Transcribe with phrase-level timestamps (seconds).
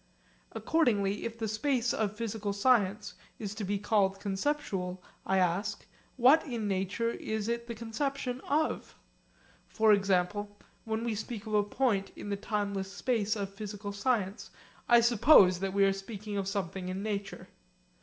[0.53, 5.85] Accordingly if the space of physical science is to be called conceptual, I ask,
[6.17, 8.95] What in nature is it the conception of?
[9.67, 14.49] For example, when we speak of a point in the timeless space of physical science,
[14.89, 17.49] I suppose that we are speaking of something in nature.